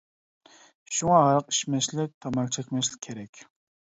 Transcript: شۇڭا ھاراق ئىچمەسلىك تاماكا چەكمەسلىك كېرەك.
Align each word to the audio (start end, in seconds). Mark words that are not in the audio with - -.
شۇڭا 0.99 1.19
ھاراق 1.23 1.51
ئىچمەسلىك 1.55 2.15
تاماكا 2.25 2.55
چەكمەسلىك 2.57 3.03
كېرەك. 3.09 3.43